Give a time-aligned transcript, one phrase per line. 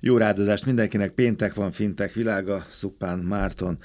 [0.00, 3.78] Jó rádozást mindenkinek, péntek van, fintek világa, Szupán Márton,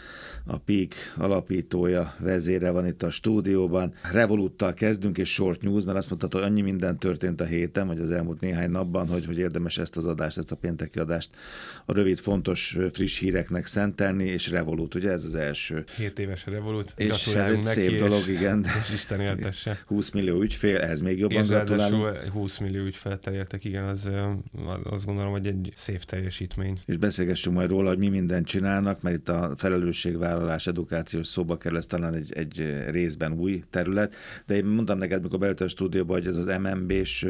[0.45, 3.93] a PIK alapítója, vezére van itt a stúdióban.
[4.11, 7.99] Revoluttal kezdünk, és short news, mert azt mondta, hogy annyi minden történt a héten, vagy
[7.99, 11.29] az elmúlt néhány napban, hogy, hogy érdemes ezt az adást, ezt a pénteki adást
[11.85, 15.83] a rövid, fontos, friss híreknek szentelni, és Revolut, ugye ez az első.
[15.97, 16.93] 7 éves a Revolut.
[16.97, 18.65] És ez egy szép dolog, igen.
[18.81, 19.79] És Isten éltesse.
[19.85, 22.17] 20 millió ügyfél, ehhez még jobban és gratulálunk.
[22.17, 24.09] 20 millió ügyfeltel értek, igen, az,
[24.83, 26.79] azt gondolom, hogy egy szép teljesítmény.
[26.85, 31.75] És beszélgessünk majd róla, hogy mi mindent csinálnak, mert itt a felelősségvállalás, edukációs szóba kell,
[31.75, 36.13] ez talán egy, egy részben új terület, de én mondtam neked, mikor beültem a stúdióba,
[36.13, 37.27] hogy ez az MMB-s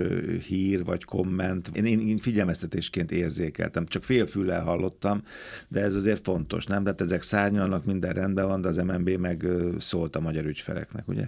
[0.48, 5.24] hír vagy komment, én, én, én figyelmeztetésként érzékeltem, csak félfüllel hallottam,
[5.68, 6.84] de ez azért fontos, nem?
[6.84, 9.46] Tehát ezek szárnyalnak, minden rendben van, de az MMB meg
[9.78, 11.28] szólt a magyar ügyfeleknek, ugye?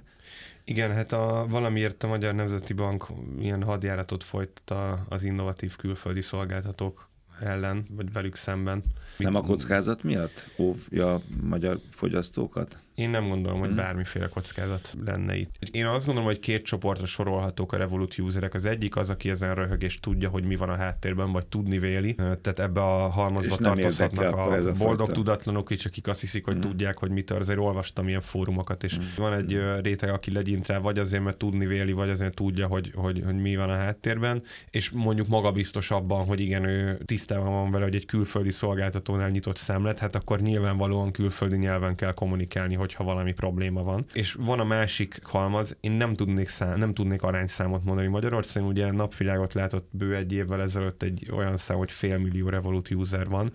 [0.68, 3.07] Igen, hát a, valamiért a Magyar Nemzeti Bank
[3.40, 8.84] ilyen hadjáratot folytatta az innovatív külföldi szolgáltatók ellen, vagy velük szemben.
[9.17, 12.84] Nem a kockázat miatt óvja a magyar fogyasztókat?
[12.96, 13.77] Én nem gondolom, hogy hmm.
[13.77, 15.55] bármiféle kockázat lenne itt.
[15.71, 18.54] Én azt gondolom, hogy két csoportra sorolhatók a Revolut userek.
[18.54, 21.79] Az egyik az, aki ezen röhög és tudja, hogy mi van a háttérben, vagy tudni
[21.79, 22.16] véli.
[22.16, 25.12] Tehát ebbe a halmazba tartozhatnak a, a boldog fajta.
[25.12, 26.62] tudatlanok is, akik azt hiszik, hogy hmm.
[26.62, 29.05] tudják, hogy mit Azért olvastam ilyen fórumokat, és hmm.
[29.16, 32.91] van egy réteg, aki legyint rá, vagy azért, mert tudni véli, vagy azért tudja, hogy,
[32.96, 37.71] hogy, hogy mi van a háttérben, és mondjuk magabiztos abban, hogy igen, ő tisztában van
[37.71, 43.04] vele, hogy egy külföldi szolgáltatónál nyitott számlet, hát akkor nyilvánvalóan külföldi nyelven kell kommunikálni, hogyha
[43.04, 44.05] valami probléma van.
[44.14, 48.08] És van a másik halmaz, én nem tudnék, szám, nem tudnék arányszámot mondani.
[48.08, 53.28] Magyarországon ugye napvilágot látott bő egy évvel ezelőtt egy olyan szám, hogy félmillió Revolut user
[53.28, 53.52] van.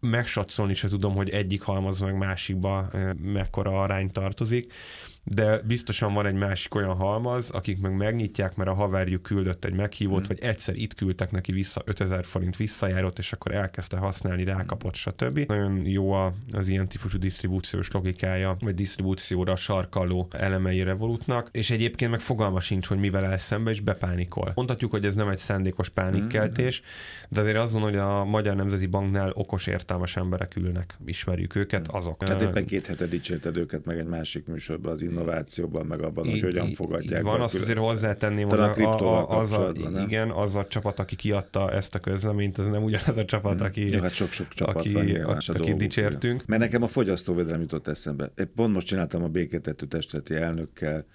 [0.00, 4.72] Megsatszolni se tudom, hogy egyik halmaz meg másikba eh, mekkora arány tartozik
[5.28, 9.74] de biztosan van egy másik olyan halmaz, akik meg megnyitják, mert a haverjuk küldött egy
[9.74, 10.26] meghívót, mm.
[10.28, 15.38] vagy egyszer itt küldtek neki vissza 5000 forint visszajárót, és akkor elkezdte használni, rákapott, stb.
[15.38, 16.12] Nagyon jó
[16.52, 22.86] az ilyen típusú disztribúciós logikája, vagy disztribúcióra sarkaló elemei Revolutnak, és egyébként meg fogalma sincs,
[22.86, 24.52] hogy mivel el szembe, és bepánikol.
[24.54, 26.82] Mondhatjuk, hogy ez nem egy szándékos pánikkeltés,
[27.28, 32.24] de azért azon, hogy a Magyar Nemzeti Banknál okos, értelmes emberek ülnek, ismerjük őket, azok.
[32.24, 36.40] Tehát éppen két hete dicsérted őket meg egy másik műsorban az innovációban, meg abban, hogy
[36.40, 37.22] hogyan fogadják.
[37.22, 39.72] Van, azt azért hozzátenném, hogy a, a, az a,
[40.06, 43.66] igen, az a csapat, aki kiadta ezt a közleményt, az nem ugyanaz a csapat, hmm.
[43.66, 46.46] aki, Jó, hát sok-sok csapat aki, van, a, aki dicsértünk.
[46.46, 48.32] Mert nekem a fogyasztóvédelem jutott eszembe.
[48.36, 51.06] Én pont most csináltam a béketető testületi elnökkel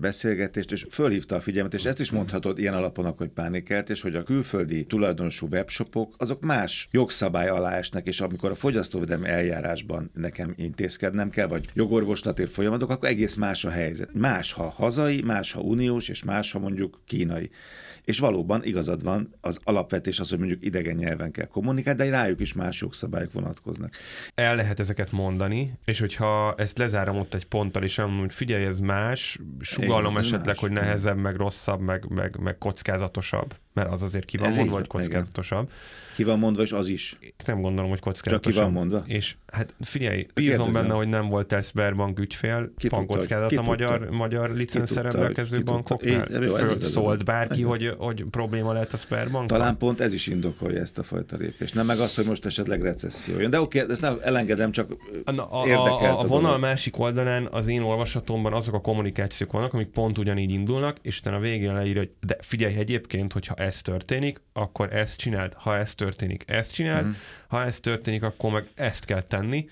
[0.00, 4.22] beszélgetést, és fölhívta a figyelmet, és ezt is mondhatod ilyen alapon, hogy pánikeltés, hogy a
[4.22, 11.30] külföldi tulajdonosú webshopok, azok más jogszabály alá esnek, és amikor a fogyasztóvédelmi eljárásban nekem intézkednem
[11.30, 14.14] kell, vagy jogorvoslatért folyamatok, akkor egész más a helyzet.
[14.14, 17.50] Más, ha hazai, más, ha uniós, és más, ha mondjuk kínai.
[18.06, 22.40] És valóban igazad van, az alapvetés az, hogy mondjuk idegen nyelven kell kommunikálni, de rájuk
[22.40, 23.94] is más jogszabályok vonatkoznak.
[24.34, 28.64] El lehet ezeket mondani, és hogyha ezt lezárom ott egy ponttal, és mondom, hogy figyelj,
[28.64, 30.58] ez más, sugalom Én, esetleg, más.
[30.58, 34.86] hogy nehezebb, meg rosszabb, meg, meg, meg kockázatosabb, mert az azért ki van mondva, hogy
[34.86, 35.70] kockázatosabb.
[36.14, 37.18] Ki van mondva, és az is.
[37.46, 38.42] Nem gondolom, hogy kockázatosabb.
[38.42, 39.02] Csak ki van mondva.
[39.06, 43.62] És hát figyelj, bízom benne, hogy nem volt te Sberbank ügyfél, ki van kockázat a
[43.62, 46.26] magyar, magyar licenszre rendelkező bankoknál.
[46.26, 49.48] Föl szólt bárki, hogy, hogy probléma lehet a Sberbank.
[49.48, 51.74] Talán pont ez is indokolja ezt a fajta lépést.
[51.74, 53.50] Nem meg az, hogy most esetleg recesszió jön.
[53.50, 57.48] De oké, okay, ezt nem elengedem, csak Na, a, a, a, a vonal másik oldalán
[57.50, 61.74] az én olvasatomban azok a kommunikációk vannak, amik pont ugyanígy indulnak, és utána a végén
[61.74, 65.54] leírja, hogy de figyelj egyébként, hogyha ez történik, akkor ezt csináld.
[65.54, 67.06] Ha ez történik, ezt csináld.
[67.06, 67.10] Mm.
[67.48, 69.68] Ha ez történik, akkor meg ezt kell tenni.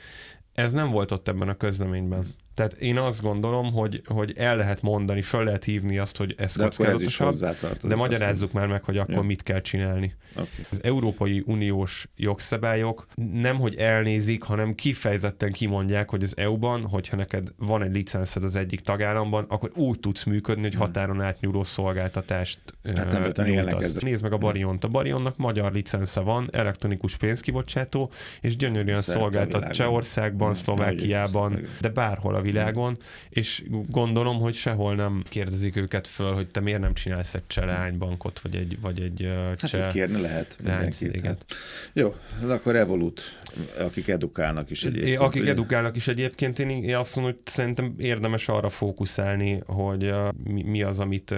[0.55, 2.35] Ez nem volt ott ebben a közleményben.
[2.55, 6.57] Tehát én azt gondolom, hogy, hogy el lehet mondani, föl lehet hívni azt, hogy ez
[6.57, 7.35] de kockázatosabb,
[7.83, 9.23] de magyarázzuk már meg, hogy akkor ja.
[9.23, 10.15] mit kell csinálni.
[10.33, 10.47] Okay.
[10.71, 17.49] Az Európai Uniós jogszabályok nem, hogy elnézik, hanem kifejezetten kimondják, hogy az EU-ban, hogyha neked
[17.57, 20.81] van egy licenszed az egyik tagállamban, akkor úgy tudsz működni, hogy hmm.
[20.81, 23.95] határon átnyúló szolgáltatást Tehát nem nyújtasz.
[23.95, 24.85] Nézd meg a Bariont.
[24.85, 28.11] A Barionnak magyar licensze van, elektronikus pénzkibocsátó,
[28.41, 30.57] és gyönyörűen szolgáltat Csehországban, hmm.
[30.57, 32.97] Szlovákiában, de bárhol a világon,
[33.29, 38.41] és gondolom, hogy sehol nem kérdezik őket föl, hogy te miért nem csinálsz egy cselánybankot,
[38.41, 39.83] vagy egy, vagy egy uh, cseh...
[39.83, 41.27] Hát kérni lehet mindenkit.
[41.27, 41.47] Hát.
[41.93, 42.15] Jó,
[42.49, 43.39] akkor Evolut,
[43.79, 45.21] akik edukálnak is egyébként.
[45.21, 45.51] Akik ugye?
[45.51, 50.15] edukálnak is egyébként, én, én azt mondom, hogy szerintem érdemes arra fókuszálni, hogy
[50.45, 51.35] mi, mi az, amit,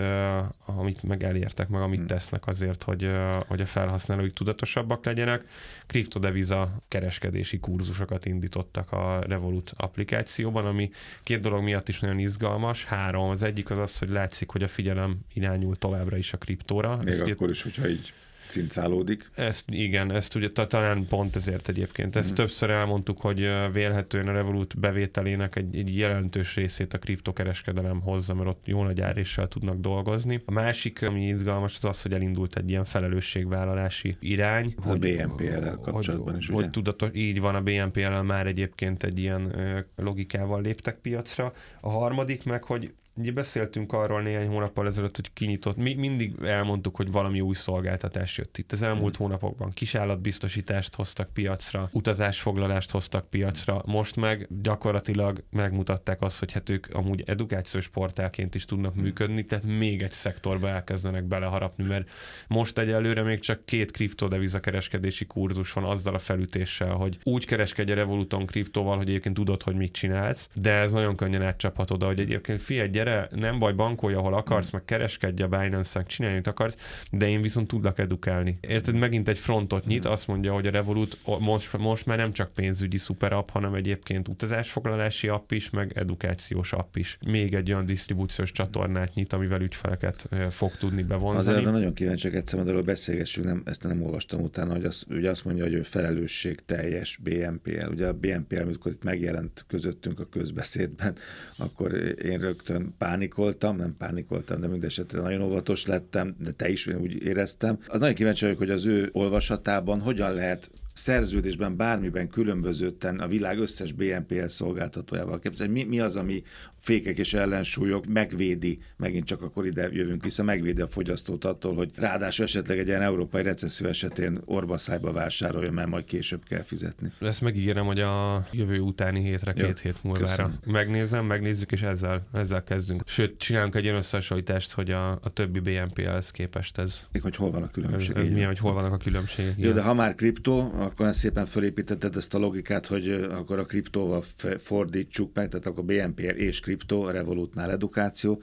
[0.67, 2.07] amit meg elértek, meg amit hmm.
[2.07, 3.11] tesznek azért, hogy,
[3.47, 5.45] hogy a felhasználóik tudatosabbak legyenek.
[5.87, 10.91] Kriptodeviza kereskedési kurzusokat indítottak a Revolut applikációban, ami
[11.23, 12.85] két dolog miatt is nagyon izgalmas.
[12.85, 16.97] Három, az egyik az az, hogy látszik, hogy a figyelem irányul továbbra is a kriptóra.
[16.97, 18.13] Még Ez akkor is, hogyha így
[18.49, 19.31] cincálódik.
[19.35, 22.17] Ezt igen, ezt ugye talán pont ezért egyébként.
[22.17, 22.35] Ezt mm.
[22.35, 28.49] többször elmondtuk, hogy vélhetően a Revolut bevételének egy, egy jelentős részét a kriptokereskedelem hozza, mert
[28.49, 30.43] ott jó nagy áréssel tudnak dolgozni.
[30.45, 34.75] A másik, ami izgalmas, az az, hogy elindult egy ilyen felelősségvállalási irány.
[34.77, 36.57] Az hogy, a BNPL-el kapcsolatban hogy, is, ugye?
[36.57, 39.55] Hogy tudatos, így van, a BNPL-el már egyébként egy ilyen
[39.97, 41.53] logikával léptek piacra.
[41.81, 45.77] A harmadik meg, hogy Ugye beszéltünk arról néhány hónappal ezelőtt, hogy kinyitott.
[45.77, 48.73] Mi mindig elmondtuk, hogy valami új szolgáltatás jött itt.
[48.73, 49.27] Az elmúlt hmm.
[49.27, 56.87] hónapokban kisállatbiztosítást hoztak piacra, utazásfoglalást hoztak piacra, most meg gyakorlatilag megmutatták azt, hogy hát ők
[56.95, 59.03] amúgy edukációs portálként is tudnak hmm.
[59.03, 62.11] működni, tehát még egy szektorba elkezdenek beleharapni, mert
[62.49, 67.93] most egyelőre még csak két kriptodeviza kereskedési kurzus van azzal a felütéssel, hogy úgy kereskedj
[67.93, 72.21] a Revoluton kriptóval, hogy egyébként tudod, hogy mit csinálsz, de ez nagyon könnyen átcsaphatod, hogy
[72.21, 72.61] egyébként
[72.91, 76.77] gyere, nem baj, bankolj, ahol akarsz, meg kereskedj a Binance-nek, csinálj, amit akarsz,
[77.11, 78.59] de én viszont tudlak edukálni.
[78.61, 82.55] Érted, megint egy frontot nyit, azt mondja, hogy a Revolut most, most már nem csak
[82.55, 87.19] pénzügyi szuper app, hanem egyébként utazásfoglalási app is, meg edukációs app is.
[87.27, 91.57] Még egy olyan disztribúciós csatornát nyit, amivel ügyfeleket fog tudni bevonzani.
[91.57, 95.45] Azért nagyon kíváncsiak egyszer, erről beszélgessünk, nem, ezt nem olvastam utána, hogy az, ugye azt
[95.45, 97.91] mondja, hogy ő felelősség teljes BNPL.
[97.91, 101.15] Ugye a BNPL, amikor itt megjelent közöttünk a közbeszédben,
[101.57, 101.95] akkor
[102.25, 107.79] én rögtön pánikoltam, nem pánikoltam, de mindesetre nagyon óvatos lettem, de te is úgy éreztem.
[107.87, 113.59] Az nagyon kíváncsi vagyok, hogy az ő olvasatában hogyan lehet szerződésben bármiben különbözőtten a világ
[113.59, 115.73] összes BNPL szolgáltatójával képzelni.
[115.73, 116.43] Mi, mi az, ami
[116.79, 121.91] fékek és ellensúlyok megvédi, megint csak akkor ide jövünk vissza, megvédi a fogyasztót attól, hogy
[121.95, 127.13] ráadásul esetleg egy ilyen európai recesszió esetén orbaszájba vásárolja, mert majd később kell fizetni.
[127.21, 132.23] Ezt megígérem, hogy a jövő utáni hétre, Jó, két hét múlvára megnézem, megnézzük, és ezzel,
[132.33, 133.03] ezzel kezdünk.
[133.07, 137.01] Sőt, csinálunk egy ilyen összehasonlítást, hogy a, a többi BNPL-hez képest ez.
[137.13, 138.17] Még hogy hol van a különbség.
[138.17, 139.55] Ez, ez milyen, hogy hol vannak a különbségek.
[139.57, 144.25] Jó, de ha már kriptó, akkor szépen fölépítetted ezt a logikát, hogy akkor a kriptóval
[144.63, 148.43] fordítsuk meg, tehát akkor BNPL és kriptó, a Revolutnál edukáció.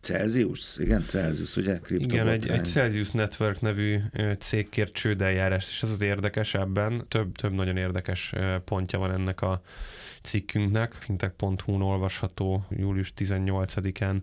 [0.00, 1.78] Celsius, igen, Celsius, ugye?
[1.78, 3.98] Kripto igen, egy, egy Celsius Network nevű
[4.38, 8.32] cég kért csődeljárást, és ez az érdekes ebben, több, több nagyon érdekes
[8.64, 9.60] pontja van ennek a
[10.26, 14.16] cikkünknek, fintech.hu-n olvasható július 18-án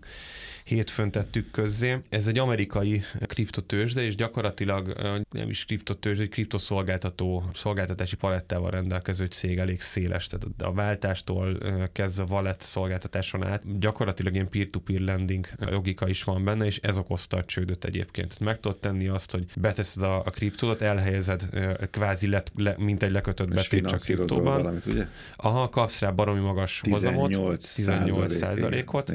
[0.64, 1.98] hétfőn tettük közzé.
[2.08, 4.92] Ez egy amerikai kriptotőzsde, és gyakorlatilag
[5.30, 11.58] nem is kriptotőzsde, egy kriptoszolgáltató szolgáltatási palettával rendelkező cég elég széles, tehát a váltástól
[11.92, 16.98] kezdve a wallet szolgáltatáson át gyakorlatilag ilyen peer-to-peer lending logika is van benne, és ez
[16.98, 18.40] okozta a csődöt egyébként.
[18.40, 21.48] Meg tudod tenni azt, hogy beteszed a, a kriptót, elhelyezed
[21.90, 24.62] kvázi let, le, mint egy lekötött betét csak kriptóban.
[24.62, 25.06] Valamit, ugye?
[25.36, 29.12] Aha, kapsz rá baromi magas 18 hozamot, 18 százalékot,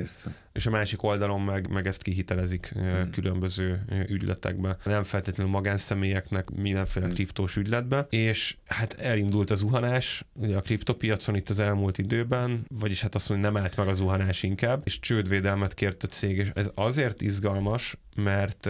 [0.54, 3.10] és a másik oldalon meg, meg ezt kihitelezik hmm.
[3.12, 4.78] különböző ügyletekbe.
[4.84, 7.14] Nem feltétlenül magánszemélyeknek, mindenféle hmm.
[7.14, 13.02] kriptós ügyletbe, és hát elindult az zuhanás ugye a kriptopiacon itt az elmúlt időben, vagyis
[13.02, 16.52] hát azt mondja, nem állt meg az zuhanás inkább, és csődvédelmet kért a cég, és
[16.54, 18.70] ez azért izgalmas, mert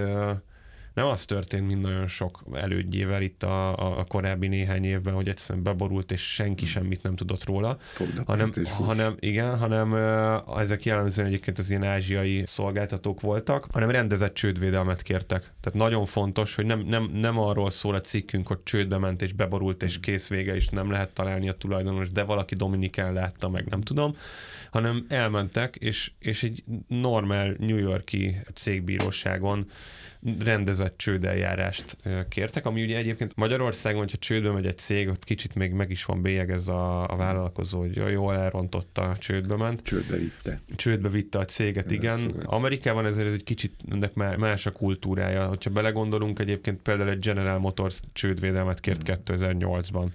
[0.93, 5.27] nem az történt, mint nagyon sok elődjével itt a, a, a korábbi néhány évben, hogy
[5.27, 6.73] egyszerűen beborult, és senki hmm.
[6.73, 7.77] semmit nem tudott róla,
[8.25, 9.93] hanem, hanem, igen, hanem
[10.57, 15.41] ezek jellemzően egyébként az ilyen ázsiai szolgáltatók voltak, hanem rendezett csődvédelmet kértek.
[15.61, 19.33] Tehát nagyon fontos, hogy nem, nem, nem arról szól a cikkünk, hogy csődbe ment és
[19.33, 20.01] beborult, és hmm.
[20.01, 24.15] kész vége, és nem lehet találni a tulajdonos, de valaki Dominikán látta meg, nem tudom,
[24.71, 29.69] hanem elmentek, és, és egy normál New Yorki cégbíróságon
[30.39, 31.97] rendezett csődeljárást
[32.29, 36.05] kértek, ami ugye egyébként Magyarországon, hogyha csődbe megy egy cég, ott kicsit még meg is
[36.05, 39.81] van bélyeg ez a, a vállalkozó, hogy jól elrontotta, csődbe ment.
[39.83, 40.61] Csődbe vitte.
[40.75, 42.33] Csődbe vitte a céget, ez igen.
[42.43, 45.47] Amerikában ezért ez egy kicsit ennek más a kultúrája.
[45.47, 49.15] Hogyha belegondolunk, egyébként például egy General Motors csődvédelmet kért hmm.
[49.25, 50.07] 2008-ban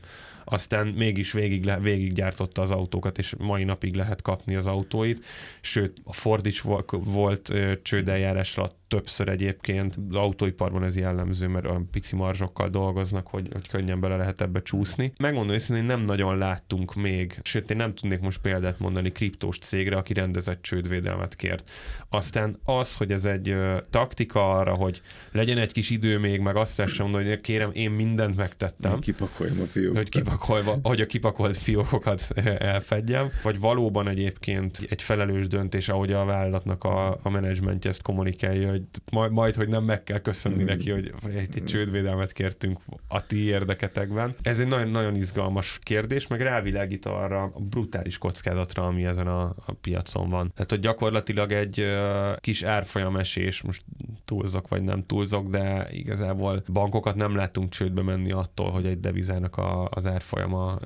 [0.44, 5.24] aztán mégis végig, le, végig gyártotta az autókat, és mai napig lehet kapni az autóit,
[5.60, 7.52] sőt a Ford is volt, volt
[7.82, 9.96] csődeljárásra többször egyébként.
[10.10, 14.62] Az autóiparban ez jellemző, mert olyan pici marzsokkal dolgoznak, hogy, hogy könnyen bele lehet ebbe
[14.62, 15.12] csúszni.
[15.18, 19.96] Megmondom őszintén, nem nagyon láttunk még, sőt én nem tudnék most példát mondani kriptós cégre,
[19.96, 21.70] aki rendezett csődvédelmet kért.
[22.08, 26.56] Aztán az, hogy ez egy ö, taktika arra, hogy legyen egy kis idő még, meg
[26.56, 28.98] azt sem mondani, hogy kérem, én mindent megtettem.
[28.98, 29.96] Kipakoljam a fiókot.
[29.96, 32.30] Hogy kipakolva, hogy a kipakolt fiókokat
[32.74, 38.70] elfedjem, vagy valóban egyébként egy felelős döntés, ahogy a vállalatnak a, a menedzsmentje ezt kommunikálja,
[38.70, 40.66] hogy majd, majd, hogy nem meg kell köszönni mm.
[40.66, 44.34] neki, hogy egy, egy csődvédelmet kértünk a ti érdeketekben.
[44.42, 49.42] Ez egy nagyon, nagyon izgalmas kérdés, meg rávilágít arra a brutális kockázatra, ami ezen a,
[49.42, 50.52] a piacon van.
[50.54, 53.82] Tehát, hogy gyakorlatilag egy uh, kis árfolyamesés, most
[54.24, 59.56] túlzok vagy nem túlzok, de igazából bankokat nem láttunk csődbe menni attól, hogy egy devizának
[59.56, 60.78] a, az árfolyama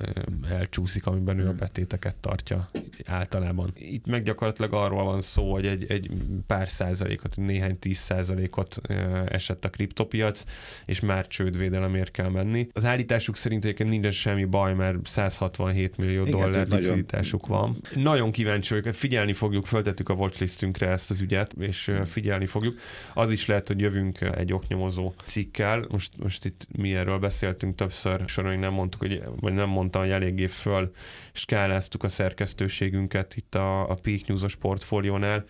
[0.50, 2.70] elcsúszik, amiben ő a betéteket tartja
[3.06, 3.72] általában.
[3.74, 6.10] Itt meg gyakorlatilag arról van szó, hogy egy, egy
[6.46, 8.80] pár százalékot, néhány tíz százalékot
[9.28, 10.44] esett a kriptopiac,
[10.84, 12.68] és már csődvédelemért kell menni.
[12.72, 17.76] Az állításuk szerint egyébként nincsen semmi baj, mert 167 millió Igen, dollár likviditásuk van.
[17.94, 22.78] Nagyon kíváncsi vagyok, figyelni fogjuk, föltettük a watchlistünkre ezt az ügyet, és figyelni fogjuk.
[23.14, 28.22] Az is lehet, hogy jövünk egy oknyomozó cikkel, most, most itt mi erről beszéltünk többször,
[28.26, 30.90] soron nem mondtuk, hogy, vagy nem mondtam, hogy eléggé föl
[31.32, 35.44] skáláztuk a szerkesztőségünket itt a, a Peak News-os portfóliónál,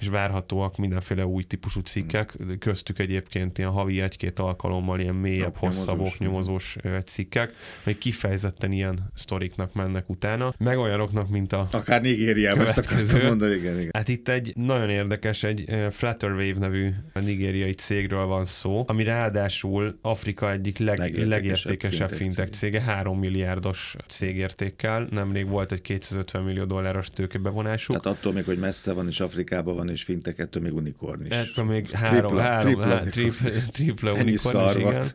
[0.00, 6.00] és várhatóak mindenféle új típusú cikkek, köztük egyébként ilyen havi egy-két alkalommal ilyen mélyebb, hosszabb,
[6.00, 12.78] oknyomozós cikkek, hogy kifejezetten ilyen sztoriknak mennek utána, meg olyanoknak, mint a Akár Nigériában, ezt
[12.78, 13.90] akartam mondani, igen, igen.
[13.92, 20.52] Hát itt egy nagyon érdekes, egy Flutterwave nevű nigériai cégről van szó, ami ráadásul Afrika
[20.52, 27.08] egyik leg, legértékesebb, legértékesebb fintech cége, 3 milliárdos cégértékkel, nemrég volt egy 250 millió dolláros
[27.08, 28.00] tőkebevonásuk.
[28.00, 31.30] Tehát attól még, hogy messze van és Afrikában van és fintek, ettől még unikorn is.
[31.30, 35.06] Ettől még három, tripla, három, tripla, három, tripla, tripla unikorn is, igen.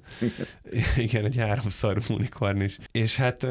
[1.06, 2.78] igen, egy háromszar unikorn is.
[2.92, 3.48] És hát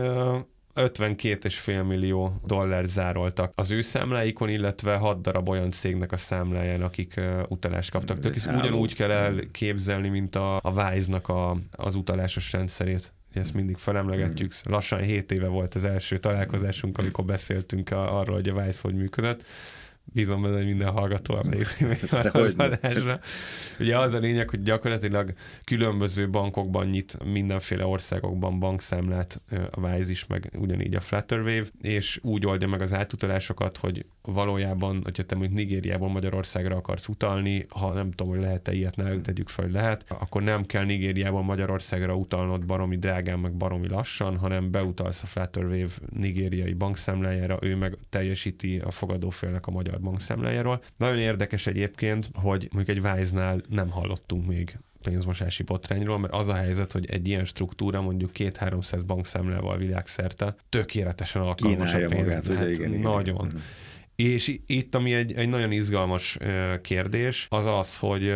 [0.75, 7.14] 52,5 millió dollár zároltak az ő számláikon, illetve 6 darab olyan cégnek a számláján, akik
[7.16, 8.21] uh, utalást kaptak.
[8.21, 13.76] Tehát ezt ugyanúgy kell elképzelni, mint a, a Wise-nak a, az utalásos rendszerét ezt mindig
[13.76, 14.52] felemlegetjük.
[14.62, 19.45] Lassan 7 éve volt az első találkozásunk, amikor beszéltünk arról, hogy a Vice hogy működött
[20.04, 23.20] bízom benne, hogy minden hallgató emlékszik még az adásra.
[23.78, 25.32] Ugye az a lényeg, hogy gyakorlatilag
[25.64, 32.46] különböző bankokban nyit mindenféle országokban bankszámlát a Wise is, meg ugyanígy a Flutterwave, és úgy
[32.46, 38.11] oldja meg az átutalásokat, hogy valójában, hogyha te mondjuk Nigériából Magyarországra akarsz utalni, ha nem
[38.11, 42.66] tudom, hogy lehet-e ilyet, ne tegyük fel, hogy lehet, akkor nem kell Nigériából Magyarországra utalnod
[42.66, 48.90] baromi drágán, meg baromi lassan, hanem beutalsz a Flutterwave nigériai bankszámlájára, ő meg teljesíti a
[48.90, 50.82] fogadófélnek a magyar bankszámlájáról.
[50.96, 56.54] Nagyon érdekes egyébként, hogy mondjuk egy Wise-nál nem hallottunk még pénzmosási botrányról, mert az a
[56.54, 62.26] helyzet, hogy egy ilyen struktúra mondjuk két-háromszáz bankszámlával világszerte tökéletesen alkalmas Kínálja a pénz.
[62.26, 63.46] Magát, hát igen, nagyon.
[63.46, 63.62] Igen.
[64.16, 66.38] És itt, ami egy, egy nagyon izgalmas
[66.82, 68.34] kérdés, az az, hogy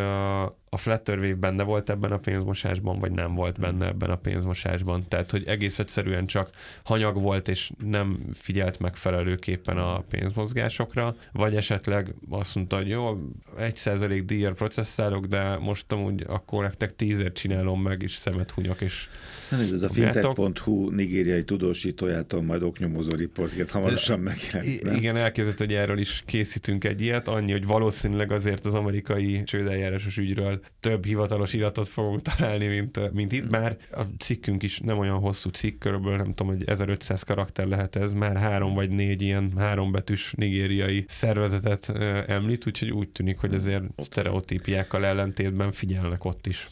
[0.70, 5.04] a Flutterwave benne volt ebben a pénzmosásban, vagy nem volt benne ebben a pénzmosásban.
[5.08, 6.50] Tehát, hogy egész egyszerűen csak
[6.82, 13.18] hanyag volt, és nem figyelt megfelelőképpen a pénzmozgásokra, vagy esetleg azt mondta, hogy jó,
[13.58, 18.80] egy százalék díjjal processzálok, de most amúgy akkor nektek tízért csinálom meg, és szemet hunyok,
[18.80, 19.08] és
[19.50, 24.98] nem, ez a fintech.hu nigériai tudósítójától majd oknyomozó riportját hamarosan megjelent.
[24.98, 30.16] Igen, elkezdett, hogy erről is készítünk egy ilyet, annyi, hogy valószínűleg azért az amerikai csődeljárásos
[30.16, 33.50] ügyről több hivatalos iratot fogunk találni, mint, mint itt.
[33.50, 37.96] Már a cikkünk is nem olyan hosszú cikk, körülbelül nem tudom, hogy 1500 karakter lehet
[37.96, 41.88] ez, már három vagy négy ilyen hárombetűs nigériai szervezetet
[42.26, 46.68] említ, úgyhogy úgy tűnik, hogy azért sztereotípiákkal ellentétben figyelnek ott is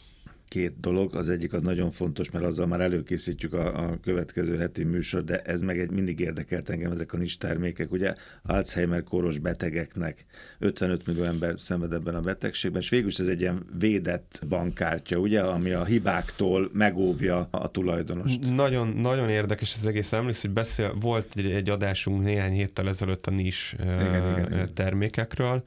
[0.47, 1.15] két dolog.
[1.15, 5.41] Az egyik az nagyon fontos, mert azzal már előkészítjük a, a következő heti műsor, de
[5.41, 7.91] ez meg egy mindig érdekelt engem, ezek a nis termékek.
[7.91, 8.13] Ugye
[8.43, 10.25] Alzheimer kóros betegeknek
[10.59, 15.17] 55 millió ember szenved ebben a betegségben, és végül is ez egy ilyen védett bankkártya,
[15.17, 18.55] ugye, ami a hibáktól megóvja a tulajdonost.
[18.55, 20.13] Nagyon, nagyon érdekes ez egész.
[20.13, 24.73] Emlékszel, hogy beszél, volt egy, egy adásunk néhány héttel ezelőtt a nis igen, igen, igen.
[24.73, 25.63] termékekről,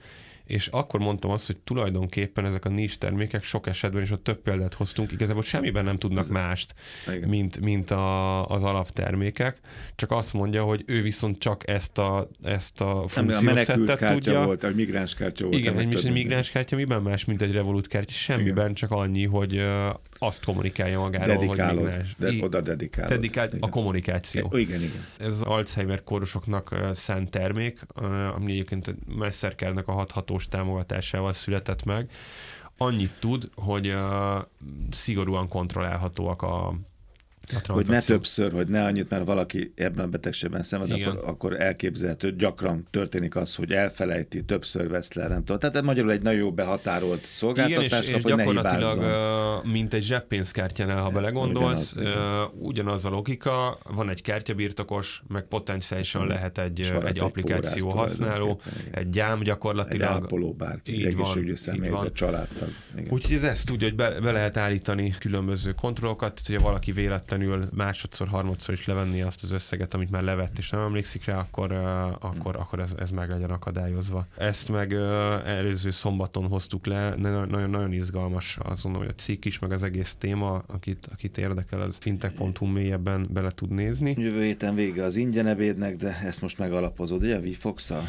[0.50, 4.42] és akkor mondtam azt, hogy tulajdonképpen ezek a nincs termékek sok esetben, és ott több
[4.42, 6.74] példát hoztunk, igazából semmiben nem tudnak mást,
[7.26, 9.60] mint, mint a, az alaptermékek,
[9.96, 14.44] csak azt mondja, hogy ő viszont csak ezt a, ezt a funkciószettet tudja.
[14.44, 15.56] volt, a migránskártya volt.
[15.56, 18.12] Igen, egy, egy migránskártya miben más, mint egy Revolut kártya?
[18.12, 18.74] Semmiben, Igen.
[18.74, 19.64] csak annyi, hogy
[20.18, 22.14] azt kommunikálja magáról, Dedikálod, hogy más.
[22.18, 23.10] De, oda dedikálod.
[23.10, 24.50] Dedikált a kommunikáció.
[24.54, 25.04] E, igen, igen.
[25.18, 27.80] Ez az Alzheimer kórusoknak szánt termék,
[28.34, 29.92] ami egyébként Messzerkernek a
[30.40, 32.10] hathatós támogatásával született meg.
[32.76, 34.44] Annyit tud, hogy uh,
[34.90, 36.74] szigorúan kontrollálhatóak a,
[37.66, 42.36] hogy ne többször, hogy ne annyit, mert valaki ebben a betegségben szenved, akkor, akkor elképzelhető,
[42.36, 45.58] gyakran történik az, hogy elfelejti, többször vesz le, nem tudom.
[45.58, 50.02] Tehát magyarul egy nagyon jó behatárolt szolgáltatás Igen, és, és kap, gyakorlatilag, uh, mint egy
[50.02, 56.80] zseppénzkártyánál, ha belegondolsz, ugyanaz, uh, ugyanaz a logika, van egy kártyabirtokos, meg potenciálisan lehet egy,
[56.80, 60.10] egy, egy applikáció használó, egy gyám gyakorlatilag.
[60.10, 62.68] Egy ápoló bárki, egészségügyi személyzet, családtag.
[63.08, 67.39] Úgyhogy ez ezt tudja, hogy be, be lehet állítani különböző kontrollokat, hogyha valaki véletlenül
[67.74, 71.72] másodszor, harmadszor is levenni azt az összeget, amit már levett, és nem emlékszik rá, akkor,
[72.20, 74.26] akkor, akkor ez, ez meg legyen akadályozva.
[74.36, 74.92] Ezt meg
[75.44, 80.62] előző szombaton hoztuk le, nagyon-nagyon izgalmas azon, hogy a cikk is, meg az egész téma,
[80.66, 84.14] akit, akit érdekel, az fintech.hu mélyebben bele tud nézni.
[84.18, 88.02] Jövő héten vége az ingyen ebédnek, de ezt most megalapozod, ugye, vifox -a?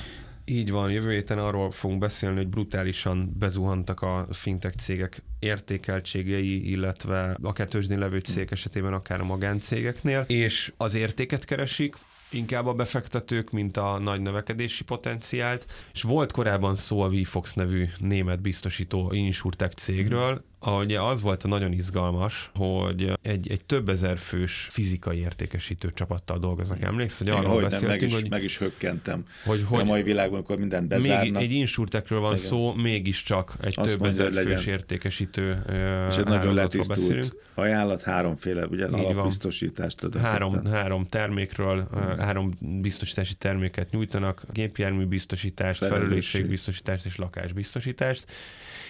[0.51, 7.38] Így van, jövő héten arról fogunk beszélni, hogy brutálisan bezuhantak a fintech cégek értékeltségei, illetve
[7.41, 11.96] akár tőzsdén levő cég esetében, akár a magáncégeknél, és az értéket keresik,
[12.31, 17.86] inkább a befektetők, mint a nagy növekedési potenciált, és volt korábban szó a VFox nevű
[17.98, 24.17] német biztosító insurtech cégről, Ugye az volt a nagyon izgalmas, hogy egy, egy több ezer
[24.17, 26.81] fős fizikai értékesítő csapattal dolgoznak.
[26.81, 28.29] Emlékszel, hogy arról hogy beszéltünk, meg is, hogy...
[28.29, 29.25] meg is hökkentem.
[29.45, 31.33] Hogy, hogy a mai világban, amikor mindent bezárnak.
[31.33, 32.45] Még egy insurtekről van Igen.
[32.45, 35.63] szó, mégiscsak egy Azt több mondja, ezer fős értékesítő
[36.09, 37.35] És egy nagyon letisztult beszélünk.
[37.53, 40.17] ajánlat, háromféle ugye, alapbiztosítást ad.
[40.17, 42.17] Három, három termékről, hmm.
[42.17, 48.25] három biztosítási terméket nyújtanak, gépjármű biztosítást, felelősségbiztosítást és lakásbiztosítást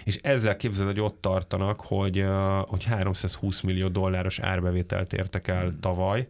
[0.04, 2.24] és ezzel képzeld, hogy ott tartanak, hogy,
[2.66, 5.80] hogy 320 millió dolláros árbevételt értek el hmm.
[5.80, 6.28] tavaly,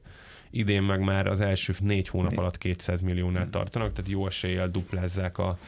[0.51, 3.51] idén meg már az első négy hónap alatt 200 milliónál hmm.
[3.51, 5.59] tartanak, tehát jó eséllyel duplázzák a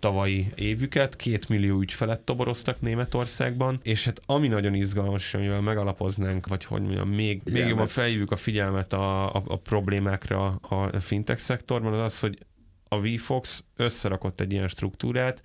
[0.00, 6.64] tavalyi évüket, két millió ügyfelet toboroztak Németországban, és hát ami nagyon izgalmas, amivel megalapoznánk, vagy
[6.64, 11.92] hogy mondjam, még, még jobban felhívjuk a figyelmet a, a, a problémákra a fintech szektorban,
[11.92, 12.38] az az, hogy
[12.92, 15.42] a VFox összerakott egy ilyen struktúrát,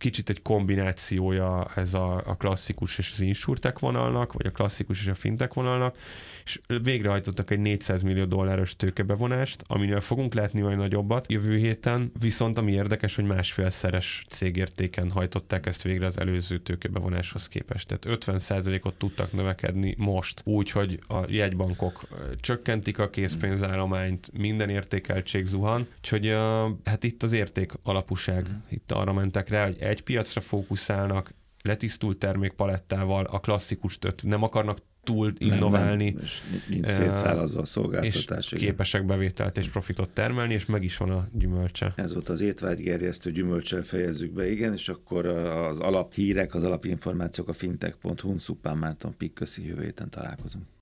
[0.00, 5.06] kicsit egy kombinációja ez a, a klasszikus és az insurtek vonalnak, vagy a klasszikus és
[5.06, 5.96] a fintek vonalnak,
[6.44, 12.58] és végrehajtottak egy 400 millió dolláros tőkebevonást, aminél fogunk látni majd nagyobbat jövő héten, viszont
[12.58, 17.98] ami érdekes, hogy másfélszeres cégértéken hajtották ezt végre az előző tőkebevonáshoz képest.
[17.98, 22.06] Tehát 50%-ot tudtak növekedni most, úgy, hogy a jegybankok
[22.40, 26.34] csökkentik a készpénzállományt, minden értékeltség zuhan, úgyhogy
[26.84, 33.24] hát itt az érték alapúság, itt arra mentek rá, hogy egy piacra fókuszálnak, letisztult termékpalettával,
[33.24, 36.10] a klasszikus nem akarnak túl innoválni.
[36.10, 38.52] Nem, nem, nincs szétszálazva a szolgáltatás.
[38.52, 41.92] És képesek bevételt és profitot termelni, és meg is van a gyümölcse.
[41.96, 47.52] Ez volt az étvágygerjesztő gyümölcsel fejezzük be, igen, és akkor az alaphírek, az alapinformációk a
[47.52, 50.64] fintech.hu-n Szupán Márton Pik, köszi, jövő héten találkozunk.